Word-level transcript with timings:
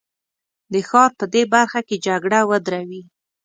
د 0.73 0.75
ښار 0.89 1.11
په 1.19 1.25
دې 1.33 1.43
برخه 1.53 1.79
کې 1.87 2.01
جګړه 2.07 2.39
ودروي. 2.49 3.03